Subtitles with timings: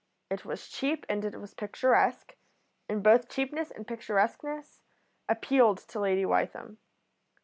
[0.31, 2.35] It was cheap and it was picturesque,
[2.89, 4.81] and both cheapness and picturesqueness
[5.29, 6.79] appealed to Lady Wytham.